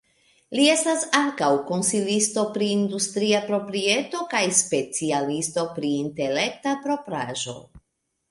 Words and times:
Li 0.57 0.63
estas 0.75 1.03
ankaŭ 1.17 1.49
konsilisto 1.71 2.45
pri 2.55 2.69
industria 2.77 3.41
proprieto, 3.51 4.23
kaj 4.33 4.41
specialisto 4.61 5.67
pri 5.75 5.93
Intelekta 6.07 6.73
propraĵo. 6.87 7.57